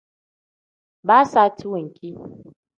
Baa 1.07 1.25
saati 1.31 1.65
wenki. 1.71 2.07